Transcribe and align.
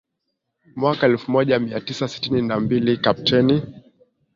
mwaka 0.75 1.05
elfu 1.07 1.31
moja 1.31 1.59
mia 1.59 1.81
tisa 1.81 2.07
sitini 2.07 2.41
na 2.41 2.59
mbili 2.59 2.97
Kapteni 2.97 3.61